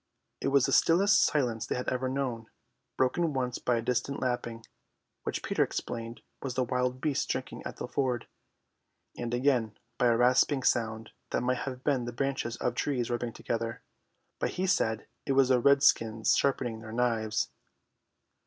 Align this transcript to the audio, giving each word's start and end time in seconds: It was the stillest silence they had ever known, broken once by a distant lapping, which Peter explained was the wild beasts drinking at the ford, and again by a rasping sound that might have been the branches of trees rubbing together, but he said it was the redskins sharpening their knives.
It 0.39 0.47
was 0.47 0.65
the 0.65 0.71
stillest 0.71 1.23
silence 1.23 1.67
they 1.67 1.75
had 1.75 1.87
ever 1.89 2.09
known, 2.09 2.47
broken 2.97 3.33
once 3.33 3.59
by 3.59 3.75
a 3.77 3.83
distant 3.83 4.19
lapping, 4.19 4.65
which 5.21 5.43
Peter 5.43 5.61
explained 5.63 6.21
was 6.41 6.55
the 6.55 6.63
wild 6.63 7.01
beasts 7.01 7.27
drinking 7.27 7.61
at 7.67 7.77
the 7.77 7.87
ford, 7.87 8.25
and 9.15 9.31
again 9.31 9.77
by 9.99 10.07
a 10.07 10.17
rasping 10.17 10.63
sound 10.63 11.11
that 11.29 11.41
might 11.43 11.59
have 11.69 11.83
been 11.83 12.05
the 12.05 12.13
branches 12.13 12.55
of 12.57 12.73
trees 12.73 13.11
rubbing 13.11 13.31
together, 13.31 13.83
but 14.39 14.49
he 14.53 14.65
said 14.65 15.05
it 15.27 15.33
was 15.33 15.49
the 15.49 15.59
redskins 15.59 16.35
sharpening 16.35 16.79
their 16.79 16.91
knives. 16.91 17.51